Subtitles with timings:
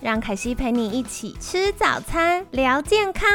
[0.00, 3.28] 让凯西陪你一起吃早餐，聊健康。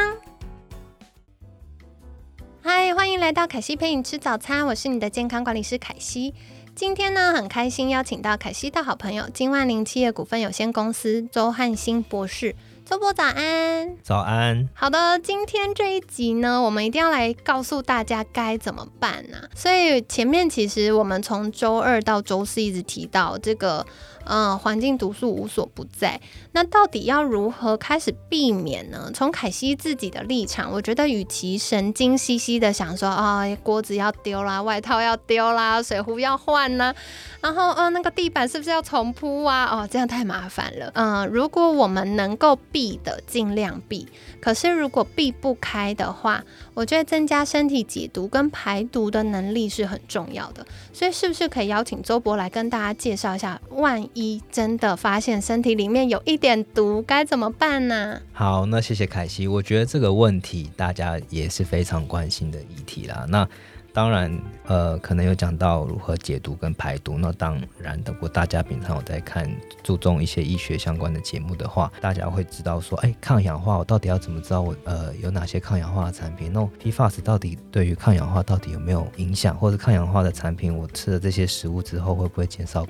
[2.62, 6.32] 嗨，欢迎来到凯西陪你吃早餐，我是你的健康管理师凯西。
[6.74, 12.56] 今天呢，很开心邀请到凯西的好朋友金万林企业股份有限公司周汉兴博士。
[12.86, 14.68] 周博早安，早安。
[14.74, 19.36] 好的，今天这一集呢，我们一定要来告诉大家该怎么办呢？
[19.54, 23.86] 所以前面其实我们从周二到周四一直提到这个。
[24.26, 26.20] 嗯，环境毒素无所不在。
[26.52, 29.10] 那到底要如何开始避免呢？
[29.14, 36.94] 从凯西自己的立场，我觉得与其神经兮兮的想说啊，锅子要丢啦，外套要丢啦，水壶要换呢，
[37.40, 39.64] 然后嗯，那个地板是不是要重铺啊？
[39.66, 40.90] 哦，这样太麻烦了。
[40.94, 44.06] 嗯，如果我们能够避的，尽量避。
[44.40, 46.44] 可是如果避不开的话，
[46.74, 50.66] 我觉得增加身体解毒跟排毒的能力是很重要的。
[50.92, 58.20] 所以是不是可以邀请周博来跟大家介绍一下，万一真的发现身体里面有一点毒，该怎么办呢？
[58.32, 59.46] 好，那谢谢凯西。
[59.46, 63.26] 我觉得这个问题大家也是非常关心的议题啦。
[63.28, 63.46] 那
[63.92, 67.16] 当然，呃，可能有讲到如何解毒跟排毒。
[67.16, 69.48] 那当然，如果大家平常有在看、
[69.84, 76.52] 注重一些医学相关的节目的话，大家会知道说，哎，抗氧化我到底要怎么知道我呃有哪些抗氧化的产品？
[76.52, 79.56] 那 PFAS 到底对于抗氧化到底有没有影响？
[79.56, 82.84] 或者抗氧化的产品，我吃了这些食物之后会不会减少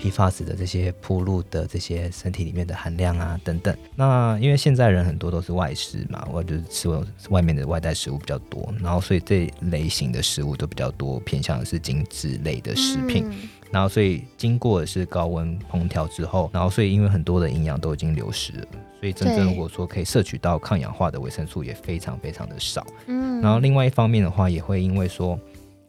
[0.00, 6.88] ？PFAS 的这些铺路的这些身体里面的含量啊等等，那因为现在人很多都是外食嘛，我就是吃
[7.30, 13.26] 外面的外带食物比较多，然后所以这类型的食物都比较多，偏向的是精致类的食品，
[13.70, 18.66] 然后所以经过的是高温烹调之后，然后所以因为很多的营养都已经流失了，
[19.00, 25.38] 所以真正如果说可以摄取到抗氧化的维生素也非常非常的少，嗯，然后另外一方面的话，也会因为说。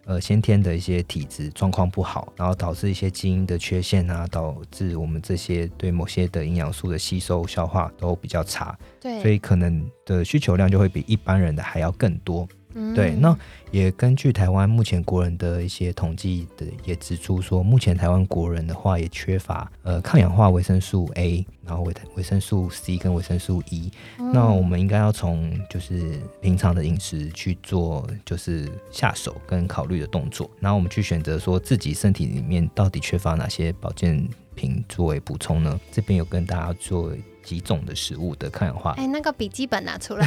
[0.06, 12.48] 呃，先天的一些体质状况不好，然后导致一些基因的缺陷啊，导致我们这些对某些的营养素的吸收消化都比较差，对，所以可能的需求量就会比一般人的还要更多。
[12.94, 13.38] 对，那
[13.72, 23.90] 也根据台湾目前国人的一些统计的也指出说，目前台湾国人的话也缺乏呃抗氧化维生素 A，然后维维生素 C 跟维生素 E。
[24.18, 35.80] 那我们应该要从就是平常的饮食去做就是下手跟考虑的动作，然后我们去选择说自己身体里面到底缺乏哪些保健品作为补充呢？
[35.92, 37.12] 这边有跟大家做。
[37.46, 40.26] 几种的食物的抗氧化，哎，那个笔记本拿出来，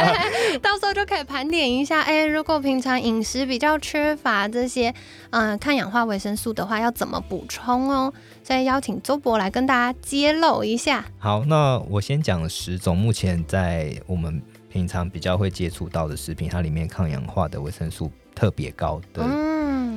[0.62, 2.00] 到时候就可以盘点一下。
[2.00, 4.90] 哎，如果平常饮食比较缺乏这些
[5.28, 8.10] 嗯抗氧化维生素的话，要怎么补充哦？
[8.42, 11.04] 所以邀请周博来跟大家揭露一下。
[11.18, 14.40] 好，那我先讲十种目前在我们
[14.70, 19.22] 平常比较会接触到的食品，它里面抗氧化的维生素特别高的。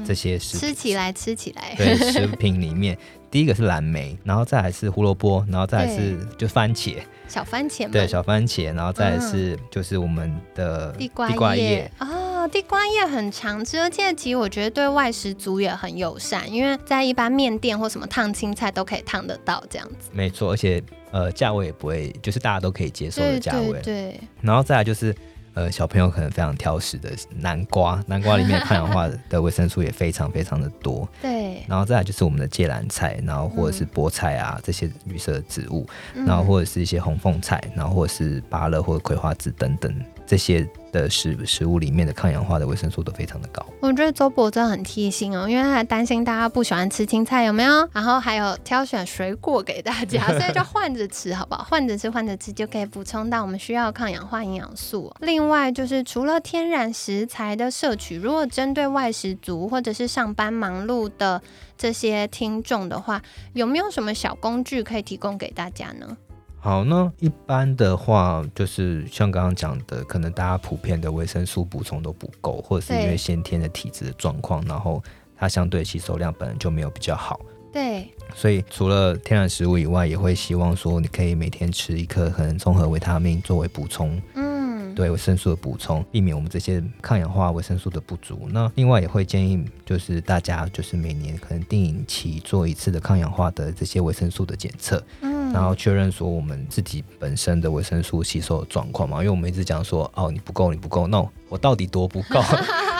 [0.08, 2.98] 这些食吃起来吃起来，对食品里面，
[3.30, 6.96] 第一个是蓝莓，然后再来是胡萝卜，然后再来是就番茄，
[7.28, 11.92] 小番茄，对小番茄，然后再来是就是我们的地瓜叶。
[11.98, 20.10] 啊，地瓜叶很常吃，而且其实我觉得对外食族也很友善，因为在一般面店或什么烫青菜都可以烫得到这样子。
[20.14, 20.82] 没错，而且
[21.12, 23.82] 呃价位也不会，就是大家都可以接受的价位。
[23.82, 25.14] 对，然后再来就是。
[25.58, 27.10] 呃，小朋友可能非常挑食的
[27.40, 31.10] 南瓜，南瓜里面抗氧化的维生素也非常非常的多。
[31.20, 39.92] 对，然后再来就是我们的芥蓝菜，然后或者是菠菜啊这些绿色的植物，然后或者是一些红凤菜，然后或者是芭乐或者葵花籽等等
[40.28, 40.68] 这些。
[40.90, 43.64] 的食食物里面的抗氧化的维生素都非常的高。
[43.82, 47.88] 我觉得周博真的很贴心哦，因为他还担心大家不喜欢吃青菜有没有？
[47.92, 51.66] 然后还有挑选水果给大家， 所以就换着吃好不好？
[51.70, 55.14] 换着吃换着吃就可以补充到我们需要抗氧化营养素。
[55.20, 61.42] 另外就是除了天然食材的摄取，如果针对外食族或者是上班忙碌的
[61.78, 63.22] 这些听众的话，
[63.54, 66.16] 有没有什么小工具可以提供给大家呢？
[66.60, 75.02] 好，那一般的话，就是像刚刚讲的，可能大家普遍的维生素补充都不够，或者是因为先天的体质的状况，然后
[75.38, 77.40] 它相对吸收量本来就没有比较好。
[77.72, 84.20] 对，所以除了天然食物以外，也会希望说你可以每天吃一颗可能综合维他命作为补充。
[84.34, 88.50] 嗯，对维生素的补充，避免我们这些抗氧化维生素的不足。
[88.52, 95.02] 那另外也会建议，就是大家就是每年可能定期做一次的抗氧化的这些维生素的检测。
[95.22, 95.27] 嗯。
[95.50, 102.42] 嗯，然后确认说我们自己本身的维生素吸收的状况嘛，因为我们一直讲说哦你不够你不够，那我到底多不够？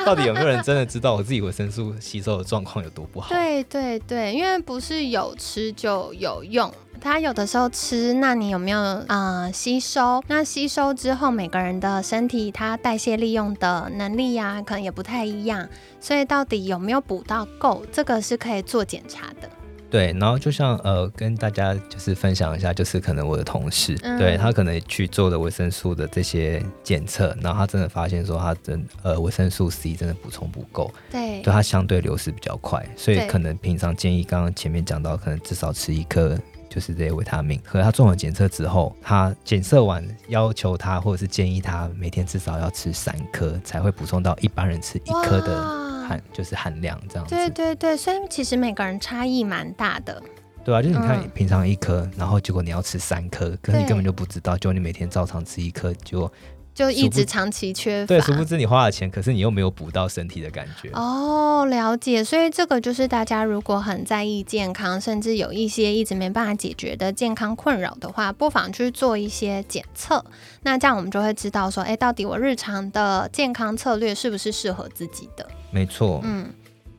[0.06, 3.28] 到底有没有人真的知道我自己维生素吸收的状况有多不好？
[3.30, 6.72] 对对对，因为不是有吃就有用，
[7.02, 10.24] 它有的时候吃，那你有没有呃吸收？
[10.28, 15.68] 那吸收之后，每个人的身体它代谢利用的能力呀、可能也不太一样，
[16.00, 19.50] 所以到底有没有补到够，这个是可以做检查的。
[19.90, 36.38] 对，然后就像呃，跟大家就是分享一下，就是可能我的同事，嗯对他可能去做了维生素的这些检测，然后他真的发现说他真呃维生素 C 真的补充不够，对对他相对流失比较快，所以可能平常建议刚刚前面讲到，可能至少吃一颗。
[36.70, 47.36] 就是这些维他命，可是他做完检测之后，他检测完要求他或者是建议他每天至少要吃三颗，才会补充到一般人吃一颗的哇含就是含量这样子。
[47.36, 50.22] 对对对，所以其实每个人差异蛮大的。
[50.64, 56.30] 对啊，就是你看嗯平常一颗，然后结果你要吃三颗，可是你根本就不知道，就你每天照常吃一颗，就
[56.74, 58.08] 就一直长期缺乏。
[58.08, 60.90] 对，殊不知你花了钱，可是你又没有补到身体的感觉。
[60.92, 62.22] 哦，了解。
[62.22, 70.24] 所以这个就是大家如果很在意健康，甚至有一些一直没办法解决的健康困扰的话，不妨去做一些检测。
[70.64, 75.48] 那这样我们就会知道说，哎，到底我日常的健康策略是不是适合自己的？
[75.72, 76.48] 没错，嗯。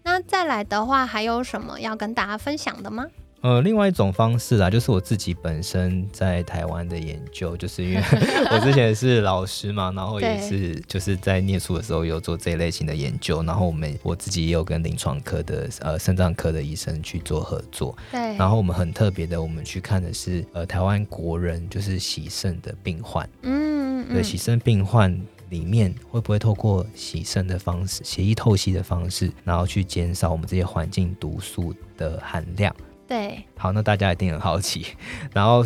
[0.05, 3.05] 那再来的话，还有什么要跟大家分享的吗？
[3.41, 8.03] 呃，另外一种方式啊，就是我自己本身在台湾的研究，就是因为
[8.50, 23.29] 我之前是老师嘛，然后也是就是在念书的时候有做这一类型的研究，然后我们我自己也有跟临床科的呃肾脏科的医生去做合作，对，然后我们很特别的，我们去看的是呃台湾国人就是洗肾的病患。
[23.43, 25.17] 嗯嗯对，洗肾病患
[25.50, 32.75] 里面会不会透过洗肾的方式、血液透析的方式，然后去减少我们这些环境毒素的含量？
[33.06, 34.87] 对，好，那大家一定很好奇，
[35.33, 35.65] 然后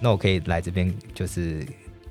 [0.00, 1.66] 那我可以来这边就是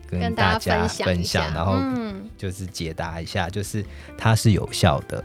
[0.10, 3.84] 跟跟大大家家分享然后嗯，就是解答一下，就是
[4.18, 5.24] 它是有效的。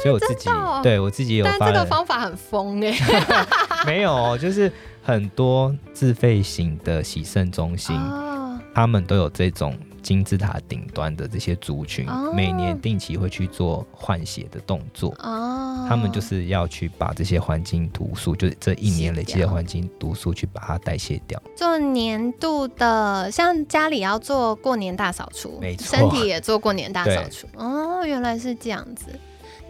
[0.00, 0.48] 所以我自己、
[0.80, 2.96] 对我自己有但这个，方法很疯哎、
[3.84, 4.72] 没有哦，就是
[5.02, 15.14] 很多自费型的洗肾中心，哦，他们都有这种金字塔顶端的这些族群，哦每年定期会去做换血的动作。
[15.18, 21.40] 哦，他们就是要去把这些环境毒素，就是这一年累积的环境毒素，去把它代谢掉。
[21.56, 27.46] 做年度的，像家里要做过年大扫除，没错身体也做过年大扫除。
[27.56, 29.06] 哦，原来是这样子。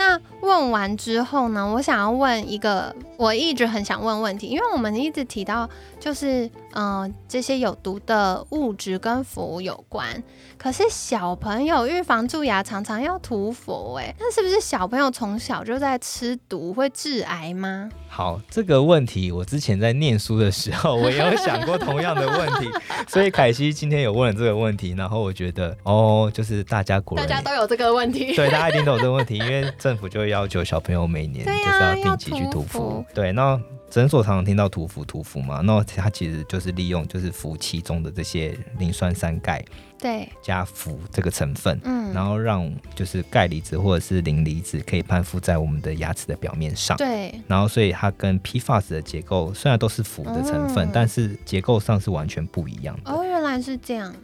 [0.01, 6.49] 那问完之后呢，我想要问一个我一直很想问问题，因为我们一直提到就是
[6.79, 10.23] 嗯、呃这些有毒的物质跟氟有关，
[10.57, 17.91] 可是小朋友预防蛀牙常常要涂氟，哎，那是不是小朋友从小就在吃毒会致癌吗？
[18.09, 22.71] 好，这个问题我之前在念书的时候，我也有想过同样的问题，
[23.09, 28.35] 所以凯西今天有问了这个问题，然后我觉得哦，就是大家果大家都有这个问题。
[28.37, 33.05] 对，大家一定都有这个问题，因为政府就会要求小朋友每年就是啊要定期去要涂氟。
[33.13, 33.61] 对，那
[33.91, 39.65] 诊所常常听到涂氟涂氟嘛，那它其实就是利用就是氟其中的这些磷酸三钙
[39.99, 41.81] 对，加氟这个成分。
[41.85, 53.11] 嗯，然后让就是钙离子或者是磷离子可以攀附在我们的牙齿的表面上，对，然后所以它跟 PFAS 的结构虽然都是氟的成分，嗯但是结构上是完全不一样的。
[53.13, 54.15] 哦，原来是这样。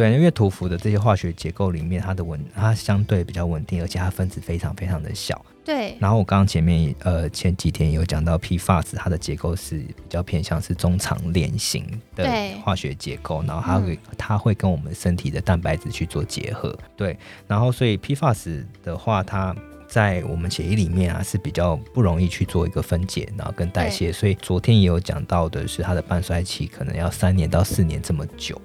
[0.00, 5.44] 对，因为涂氟的这些化学结构里面，它的稳它相对比较稳定，而且它分子非常非常的小。
[5.62, 11.84] 对，然后我刚刚前面呃前几天有讲到 PFAS，它的结构是比较偏向是中长链型
[12.16, 12.54] 的对。
[12.62, 17.14] 化学结构，然后它会、它会跟我们身体的蛋白质去做结合，对，
[17.46, 19.54] 然后所以 PFAS 的话，它
[19.86, 28.58] 在我们血液里面啊是比较不容易去做一个分解，然后跟代谢，所以昨天也有讲到的是它的半衰期可能要三年到四年这么久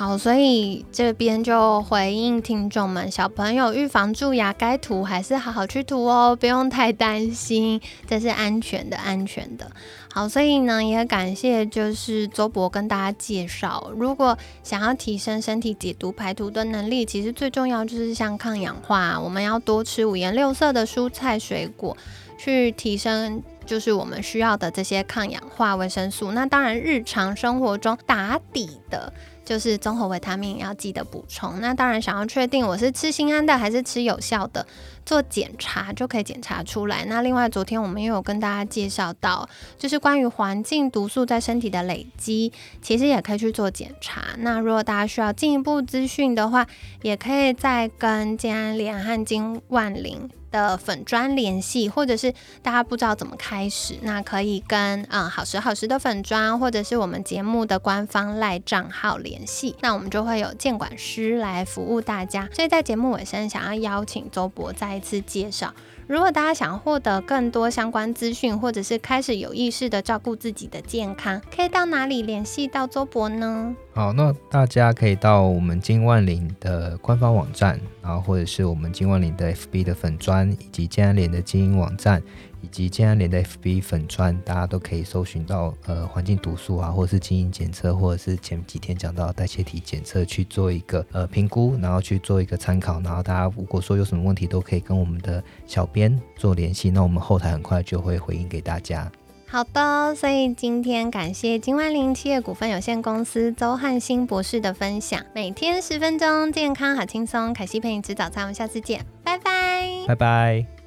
[0.00, 9.70] 好，所以这边就回应听众们，小朋友预防蛀牙该涂还是好好去涂哦，不用太担心，这是安全的，安全的。
[10.10, 21.94] 好，所以呢，也感谢就是周博跟大家介绍，如果想要提升身体解毒排毒的能力，其实最重要就是像抗氧化，我们要多吃五颜六色的蔬菜水果，
[22.38, 26.32] 去提升就是我们需要的这些抗氧化维生素。
[26.32, 29.12] 那当然，日常生活中打底的
[29.50, 31.60] 就是综合维他命要记得补充。
[31.60, 34.64] 那当然，想要确定我是吃心安的还是吃有效的，
[35.04, 37.04] 做检查就可以检查出来。
[37.06, 44.22] 那另外，昨天我们又有跟大家介绍到，就是关于环境毒素在身体的累积，其实也可以去做检查。
[44.38, 46.64] 那如果大家需要进一步资讯的话，
[47.02, 50.30] 也可以再跟建安联和金万林。
[50.50, 62.48] 的粉砖联系，或者是大家不知道怎么开始，那可以跟嗯好时好时的粉砖，或者是我们节目的官方赖账号联系，那我们就会有监管师来服务大家。
[62.52, 65.72] 所以在节目尾声，想要邀请周博再一次介绍。
[66.10, 73.72] 如果大家想获得更多相关资讯，或者是开始有意识的照顾自己的健康，可以到哪里联系到周博呢？
[73.94, 82.20] 好，那大家可以到我们金万林的官方网站，然后或者是我们金万林的 FB 的粉砖，以及健安联的经营网站。
[82.62, 93.00] 以及健安联的 FB 粉砖，大家都可以搜寻到呃环境毒素啊，或者是基因检测，或者是前几天讲到代谢体检测去做一个呃评估，然后去做一个参考。
[93.00, 99.10] 然后大家如果说有什么问题，都可以跟我们的小编做联系，那我们后台很快就会回应给大家。
[99.46, 105.20] 好的，所以今天感谢金万林企业股份有限公司周汉新博士的分享。
[105.34, 107.52] 每天十分钟，健康好轻松。
[107.52, 110.79] 凯西陪你吃早餐，我们下次见，拜拜，拜拜。